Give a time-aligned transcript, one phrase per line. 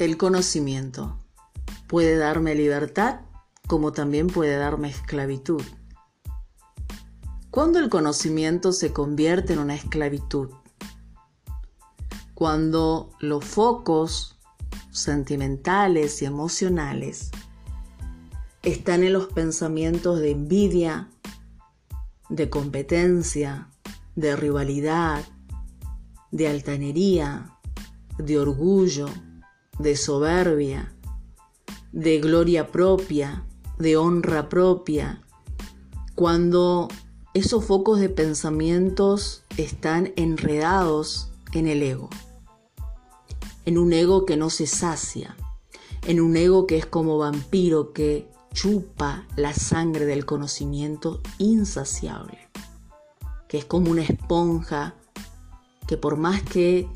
[0.00, 1.18] El conocimiento
[1.86, 3.20] puede darme libertad
[3.66, 5.62] como también puede darme esclavitud.
[7.50, 10.48] Cuando el conocimiento se convierte en una esclavitud,
[12.32, 14.38] cuando los focos
[14.90, 17.30] sentimentales y emocionales
[18.62, 21.10] están en los pensamientos de envidia,
[22.30, 23.68] de competencia,
[24.16, 25.22] de rivalidad,
[26.30, 27.58] de altanería,
[28.16, 29.06] de orgullo,
[29.78, 30.94] de soberbia,
[31.92, 33.44] de gloria propia,
[33.78, 35.22] de honra propia,
[36.14, 36.88] cuando
[37.34, 42.10] esos focos de pensamientos están enredados en el ego,
[43.64, 45.36] en un ego que no se sacia,
[46.06, 52.48] en un ego que es como vampiro que chupa la sangre del conocimiento insaciable,
[53.48, 54.94] que es como una esponja
[55.86, 56.88] que por más que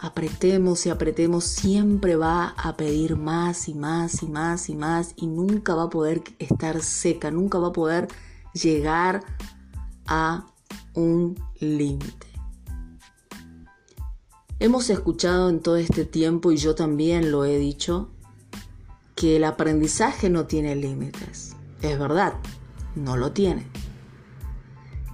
[0.00, 5.26] apretemos y apretemos, siempre va a pedir más y más y más y más y
[5.26, 8.08] nunca va a poder estar seca, nunca va a poder
[8.54, 9.22] llegar
[10.06, 10.46] a
[10.94, 12.26] un límite.
[14.58, 18.10] Hemos escuchado en todo este tiempo, y yo también lo he dicho,
[19.14, 21.56] que el aprendizaje no tiene límites.
[21.80, 22.34] Es verdad,
[22.94, 23.66] no lo tiene.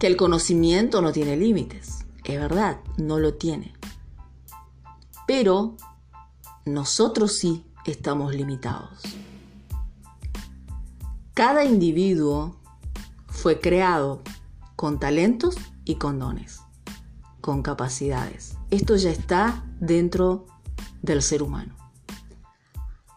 [0.00, 2.05] Que el conocimiento no tiene límites.
[2.25, 3.76] Es verdad, no lo tiene.
[5.27, 5.77] Pero
[6.65, 9.03] nosotros sí estamos limitados.
[11.35, 12.57] Cada individuo
[13.29, 14.23] fue creado
[14.75, 16.61] con talentos y con dones,
[17.41, 18.57] con capacidades.
[18.71, 20.47] Esto ya está dentro
[21.03, 21.75] del ser humano.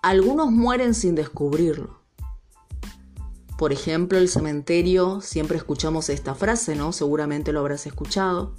[0.01, 1.99] Algunos mueren sin descubrirlo.
[3.57, 6.93] Por ejemplo, el cementerio, siempre escuchamos esta frase, ¿no?
[6.93, 8.55] Seguramente lo habrás escuchado.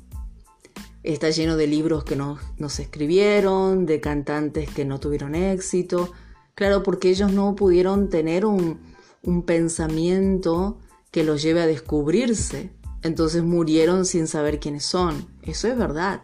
[1.03, 2.41] Está lleno de libros que nos,
[2.79, 6.12] escribieron, de cantantes que no tuvieron éxito.
[6.55, 8.80] Claro, porque ellos no pudieron tener un,
[9.23, 10.79] un pensamiento
[11.11, 12.70] que los lleve a descubrirse.
[13.02, 15.27] Entonces murieron sin saber quiénes son.
[15.42, 16.23] Eso es verdad.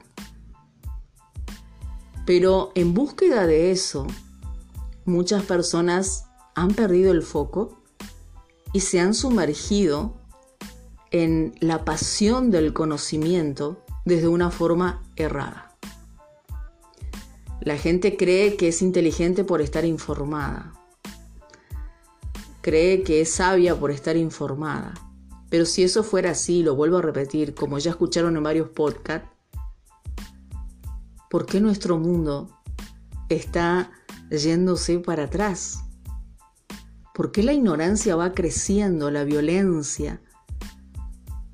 [2.26, 4.06] Pero en búsqueda de eso,
[5.06, 7.82] muchas personas han perdido el foco
[8.72, 10.16] y se han sumergido
[11.12, 15.76] en la pasión del conocimiento desde una forma errada.
[17.60, 20.72] La gente cree que es inteligente por estar informada.
[22.62, 24.94] Cree que es sabia por estar informada.
[25.50, 29.28] Pero si eso fuera así, lo vuelvo a repetir, como ya escucharon en varios podcasts,
[31.28, 32.48] ¿por qué nuestro mundo
[33.28, 33.90] está
[34.30, 35.80] yéndose para atrás?
[37.12, 40.20] ¿Por qué la ignorancia va creciendo, la violencia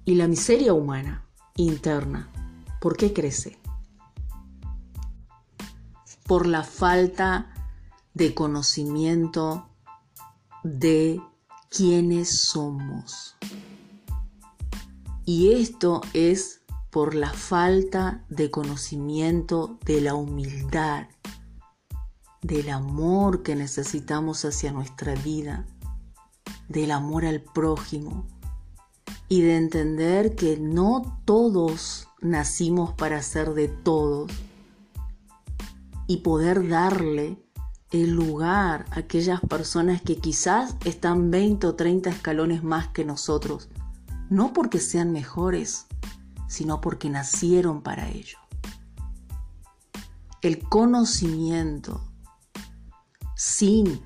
[0.04, 1.26] y la miseria humana
[1.56, 2.31] interna?
[2.82, 3.60] ¿Por qué crece?
[6.26, 7.54] Por la falta
[8.12, 9.68] de conocimiento
[10.64, 11.22] de
[11.70, 13.36] quiénes somos.
[15.24, 21.06] Y esto es por la falta de conocimiento de la humildad,
[22.40, 25.66] del amor que necesitamos hacia nuestra vida,
[26.68, 28.26] del amor al prójimo
[29.32, 34.30] y de entender que no todos nacimos para ser de todos
[36.06, 37.42] y poder darle
[37.92, 43.70] el lugar a aquellas personas que quizás están 20 o 30 escalones más que nosotros,
[44.28, 45.86] no porque sean mejores,
[46.46, 48.36] sino porque nacieron para ello.
[50.42, 52.02] El conocimiento,
[53.34, 53.98] sin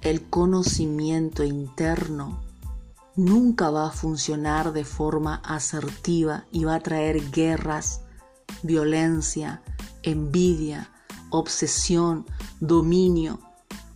[0.00, 2.51] el conocimiento interno,
[3.16, 8.02] nunca va a funcionar de forma asertiva y va a traer guerras,
[8.62, 9.62] violencia,
[10.02, 10.90] envidia,
[11.30, 12.26] obsesión,
[12.60, 13.40] dominio,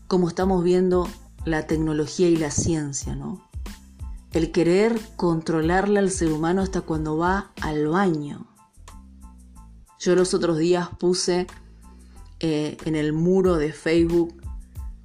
[0.09, 1.09] como estamos viendo
[1.45, 3.49] la tecnología y la ciencia, ¿no?
[4.33, 8.47] El querer controlarle al ser humano hasta cuando va al baño.
[9.99, 11.47] Yo los otros días puse
[12.41, 14.35] eh, en el muro de Facebook,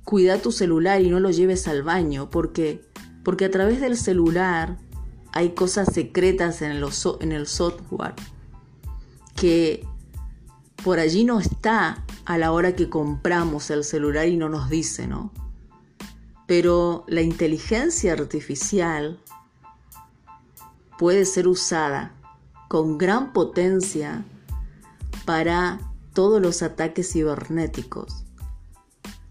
[0.03, 2.90] cuida tu celular y no lo lleves al baño, porque
[3.23, 4.77] porque a través del celular
[5.31, 8.15] hay cosas secretas en el, software
[9.35, 9.87] que
[10.83, 15.07] por allí no está a la hora que compramos el celular y no nos dice,
[15.07, 15.31] ¿no?
[16.47, 19.19] Pero la inteligencia artificial
[20.97, 22.13] puede ser usada
[22.67, 24.25] con gran potencia
[25.25, 25.79] para
[26.13, 28.25] todos los ataques cibernéticos,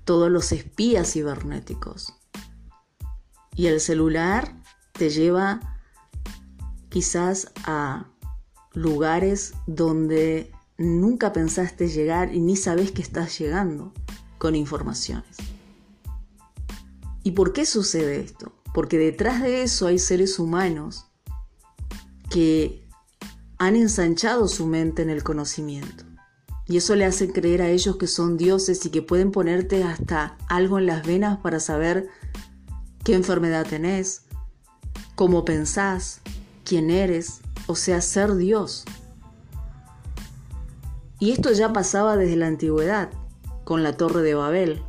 [0.04, 2.19] todos los espías cibernéticos.
[3.60, 4.54] Y el celular
[4.92, 5.60] te lleva
[6.88, 8.06] quizás a
[8.72, 13.92] lugares donde nunca pensaste llegar y ni sabes que estás llegando.
[14.38, 15.36] con informaciones.
[17.22, 18.54] ¿Y por qué sucede esto?
[18.72, 21.04] Porque detrás de eso hay seres humanos
[22.30, 22.88] que
[23.58, 26.04] han ensanchado su mente en el conocimiento.
[26.66, 30.38] Y eso le hace creer a ellos que son dioses y que pueden ponerte hasta
[30.48, 32.08] algo en las venas para saber
[33.04, 34.22] qué enfermedad tenés,
[35.14, 36.20] cómo pensás,
[36.64, 38.84] quién eres, o sea, ser Dios.
[41.18, 43.10] Y esto ya pasaba desde la antigüedad,
[43.64, 44.82] con la Torre de Babel.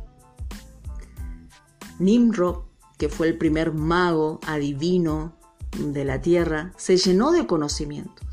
[1.98, 2.62] Nimrod,
[2.98, 5.36] que fue el primer mago adivino
[5.78, 8.26] de la tierra, se llenó de conocimientos.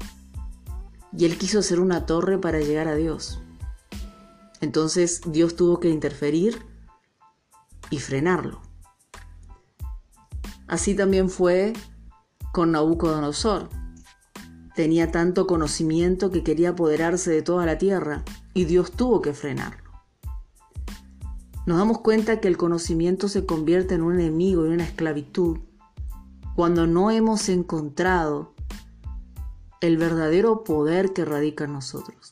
[1.11, 3.39] Y él quiso hacer una torre para llegar a Dios.
[4.61, 6.65] Entonces Dios tuvo que interferir
[7.89, 8.68] y frenarlo.
[10.69, 11.73] Así también fue
[12.53, 13.69] con Nabucodonosor.
[14.75, 18.23] Tenía tanto conocimiento que quería apoderarse de toda la tierra
[18.53, 19.89] y Dios tuvo que frenarlo.
[21.65, 25.59] Nos damos cuenta que el conocimiento se convierte en un enemigo y una esclavitud
[26.55, 28.53] cuando no hemos encontrado
[29.81, 32.31] el verdadero poder que radica en nosotros.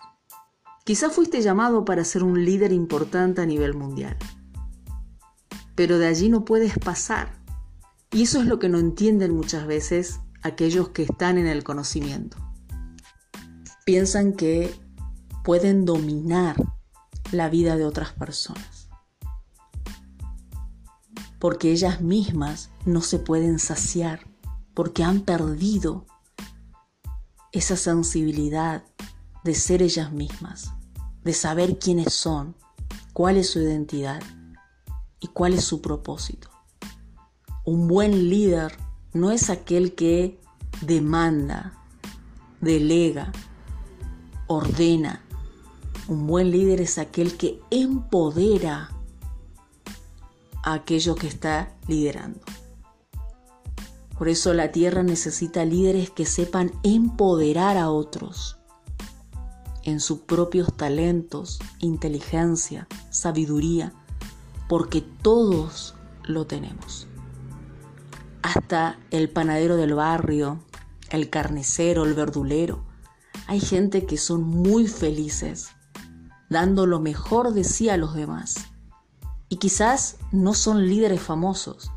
[0.86, 4.16] Quizás fuiste llamado para ser un líder importante a nivel mundial,
[5.76, 7.37] pero de allí no puedes pasar.
[8.12, 12.38] Y eso es lo que no entienden muchas veces aquellos que están en el conocimiento.
[13.86, 14.74] Piensan que
[15.44, 16.56] pueden dominar
[17.32, 18.90] la vida de otras personas,
[21.40, 24.28] porque ellas mismas no se pueden saciar,
[24.74, 26.06] porque han perdido
[27.52, 28.84] esa sensibilidad
[29.44, 30.72] de ser ellas mismas,
[31.24, 32.56] de saber quiénes son,
[33.14, 34.22] cuál es su identidad
[35.20, 36.50] y cuál es su propósito.
[37.68, 38.78] Un buen líder
[39.12, 40.40] no es aquel que
[40.80, 41.74] demanda,
[42.62, 43.34] delega,
[44.48, 45.22] ordena.
[46.08, 48.90] Un buen líder es aquel que empodera
[50.64, 52.40] a aquello que está liderando.
[54.18, 58.58] Por eso la tierra necesita líderes que sepan empoderar a otros
[59.84, 63.92] en sus propios talentos, inteligencia, sabiduría,
[64.70, 67.10] porque todos lo tenemos.
[68.48, 70.64] Hasta el panadero del barrio,
[71.10, 72.82] el carnicero, el verdulero.
[73.46, 75.72] Hay gente que son muy felices,
[76.50, 78.56] dando lo mejor de sí a los demás.
[79.50, 81.92] Y quizás no son líderes famosos,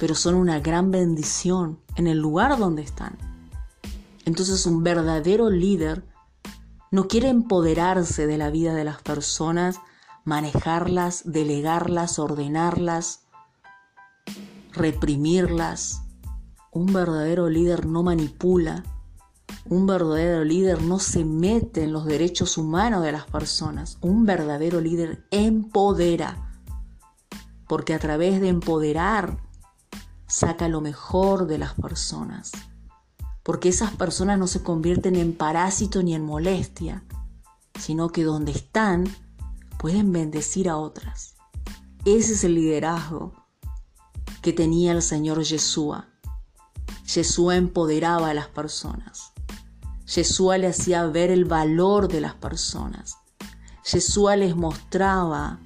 [0.00, 3.18] pero son una gran bendición en el lugar donde están.
[4.24, 6.06] Entonces un verdadero líder
[6.90, 9.78] no quiere empoderarse de la vida de las personas,
[10.24, 13.21] manejarlas, delegarlas, ordenarlas,
[14.72, 16.02] reprimirlas.
[16.70, 18.82] Un verdadero líder no manipula,
[19.64, 23.98] un verdadero líder no se mete en los derechos humanos de las personas.
[24.00, 26.60] Un verdadero líder empodera,
[27.68, 29.38] porque a través de empoderar
[30.26, 32.52] saca lo mejor de las personas,
[33.42, 37.04] porque esas personas no se convierten en parásito ni en molestia,
[37.78, 39.04] sino que donde están
[39.78, 41.36] pueden bendecir a otras.
[42.04, 43.41] Ese es el liderazgo
[44.42, 46.08] que tenía el Señor Yeshua.
[47.06, 49.32] Yeshua empoderaba a las personas.
[50.04, 53.16] Yeshua le hacía ver el valor de las personas.
[53.90, 55.60] Yeshua les mostraba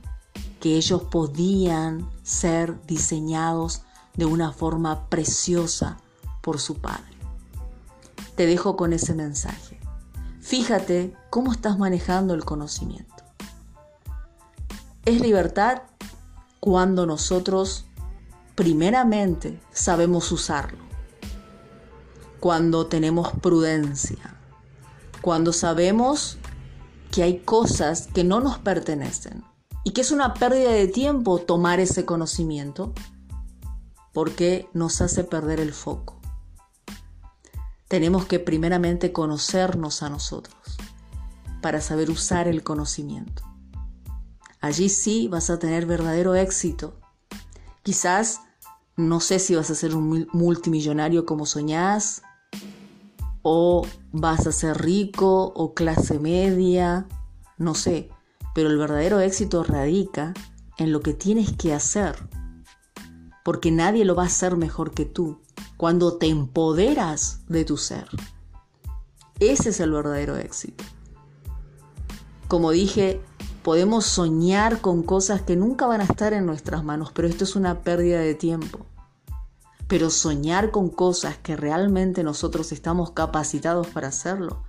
[0.60, 3.82] que ellos podían ser diseñados
[4.14, 5.98] de una forma preciosa
[6.42, 7.16] por su Padre.
[8.36, 9.80] Te dejo con ese mensaje.
[10.40, 13.14] Fíjate cómo estás manejando el conocimiento.
[15.04, 15.82] Es libertad
[16.60, 17.85] cuando nosotros
[18.56, 20.82] primeramente sabemos usarlo,
[22.40, 24.40] cuando tenemos prudencia,
[25.20, 26.38] cuando sabemos
[27.12, 29.44] que hay cosas que no nos pertenecen
[29.84, 32.92] y que es una pérdida de tiempo tomar ese conocimiento
[34.12, 36.18] porque nos hace perder el foco.
[37.88, 40.56] Tenemos que primeramente conocernos a nosotros
[41.60, 43.42] para saber usar el conocimiento.
[44.60, 46.98] Allí sí vas a tener verdadero éxito.
[47.82, 48.40] Quizás
[48.96, 52.22] no sé si vas a ser un multimillonario como soñás,
[53.42, 57.06] o vas a ser rico o clase media,
[57.58, 58.10] no sé,
[58.54, 60.34] pero el verdadero éxito radica
[60.78, 62.16] en lo que tienes que hacer
[63.46, 65.38] porque nadie lo va a hacer mejor que tú,
[65.76, 68.08] cuando te empoderas de tu ser.
[69.38, 70.82] Ese es el verdadero éxito.
[72.48, 73.20] Como dije,
[73.66, 77.56] podemos soñar con cosas que nunca van a estar en nuestras manos, pero esto es
[77.56, 78.86] una pérdida de tiempo.
[79.88, 84.62] Pero soñar con cosas que realmente nosotros estamos capacitados para hacerlo,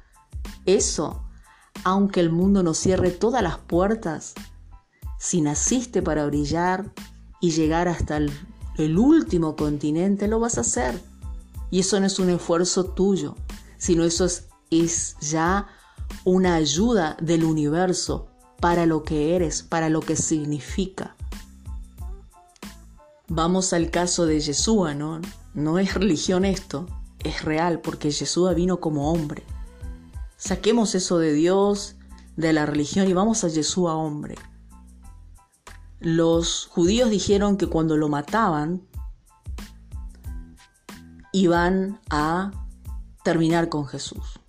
[0.65, 1.21] eso,
[1.83, 4.33] aunque el mundo nos cierre todas las puertas,
[5.19, 6.91] Si naciste para brillar
[7.39, 10.99] y llegar hasta el, último continente, lo vas a hacer.
[11.69, 13.35] Y eso no es un esfuerzo tuyo,
[13.77, 15.67] sino eso es, es ya
[16.25, 21.15] una ayuda del universo para lo que eres, para lo que significa.
[23.27, 25.21] Vamos al caso de Yeshua, ¿no?
[25.53, 26.87] No es religión esto,
[27.23, 29.43] es real porque Yeshua vino como hombre.
[30.37, 31.95] Saquemos eso de Dios,
[32.35, 34.35] de la religión y vamos a Yeshua hombre.
[35.99, 38.87] Los judíos dijeron que cuando lo mataban
[41.33, 42.51] iban a
[43.23, 44.39] terminar con Jesús.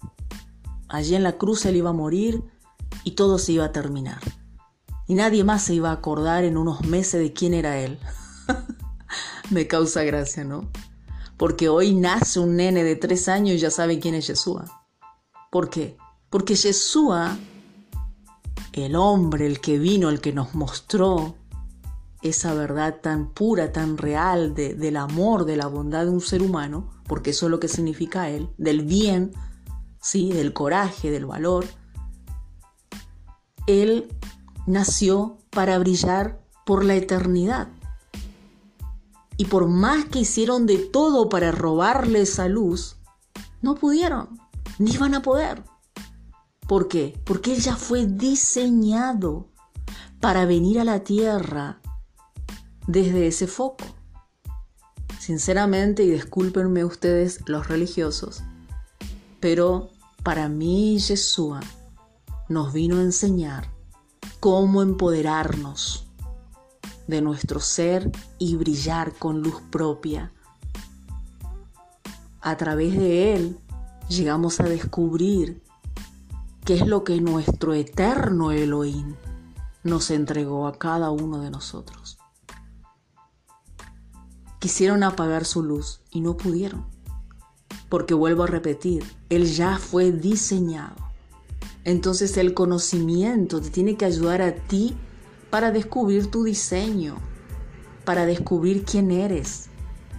[0.89, 2.45] Allí en la cruz él iba a morir
[3.05, 4.21] y todo se iba a terminar.
[5.07, 7.99] Y nadie más se iba a acordar en unos meses de quién era él.
[9.51, 10.71] Me causa gracia, ¿no?
[11.37, 14.65] Porque hoy nace un nene de tres años y ya sabe quién es Yeshua.
[15.51, 15.97] ¿Por qué?
[16.29, 17.39] Porque Yeshua,
[18.73, 21.37] el hombre, el que vino, el que nos mostró
[22.23, 26.91] esa verdad tan pura, tan real del amor, de la bondad de un ser humano,
[27.07, 29.33] porque eso es lo que significa él, del bien,
[30.01, 30.33] ¿sí?
[30.33, 31.65] del coraje, del valor,
[33.69, 34.09] él
[34.67, 37.69] nació para brillar por la eternidad.
[39.37, 42.97] Y por más que hicieron de todo para robarle esa luz,
[43.61, 44.41] no pudieron,
[44.79, 45.63] ni van a poder.
[46.67, 47.21] ¿Por qué?
[47.25, 49.49] Porque Él ya fue diseñado
[50.19, 51.81] para venir a la tierra
[52.87, 53.85] desde ese foco.
[55.21, 58.43] Sinceramente, y discúlpenme ustedes los religiosos,
[59.41, 59.91] pero
[60.23, 61.61] para mí Yeshua
[62.49, 63.71] nos vino a enseñar
[64.41, 66.07] cómo empoderarnos
[67.07, 70.33] de nuestro ser y brillar con luz propia.
[72.41, 73.59] A través de Él
[74.09, 75.63] llegamos a descubrir
[76.65, 79.15] qué es lo que nuestro eterno Elohim
[79.83, 82.19] nos entregó a cada uno de nosotros.
[84.59, 86.87] Quisieron apagar su luz y no pudieron,
[87.89, 91.08] porque vuelvo a repetir, Él ya fue diseñado.
[91.85, 94.97] Entonces el conocimiento te tiene que ayudar a ti
[95.51, 97.17] para descubrir tu diseño,
[98.05, 99.69] para descubrir quién eres,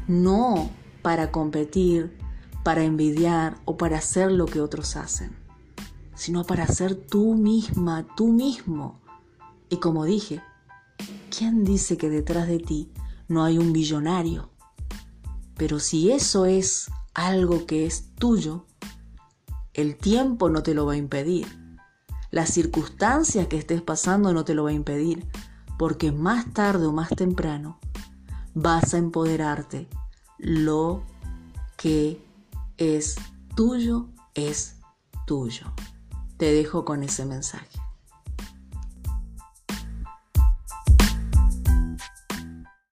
[0.07, 0.69] no
[1.01, 2.17] para competir,
[2.63, 5.35] para envidiar o para hacer lo que otros hacen,
[6.15, 8.99] sino para ser tú misma, tú mismo.
[9.69, 10.41] Y como dije,
[11.35, 12.91] ¿quién dice que detrás de ti
[13.27, 14.49] no hay un billonario?
[15.55, 18.65] Pero si eso es algo que es tuyo,
[19.73, 21.47] el tiempo no te lo va a impedir.
[22.31, 25.25] Las circunstancias que estés pasando no te lo va a impedir,
[25.77, 27.79] porque más tarde o más temprano
[28.53, 29.87] vas a empoderarte.
[30.37, 31.03] Lo
[31.77, 32.21] que
[32.77, 33.15] es
[33.55, 34.75] tuyo es
[35.25, 35.65] tuyo.
[36.37, 37.79] Te dejo con ese mensaje.